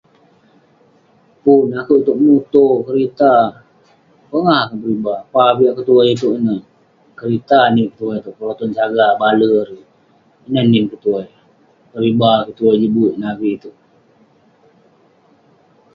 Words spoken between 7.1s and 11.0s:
kerita nin kik tuai itouk, Proton Saga baler erei. Ineh nin